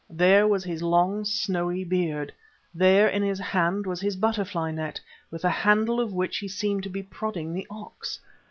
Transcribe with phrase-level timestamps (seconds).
[0.09, 2.33] There was his long, snowy beard.
[2.73, 6.81] There in his hand was his butterfly net, with the handle of which he seemed
[6.85, 8.19] to be prodding the ox.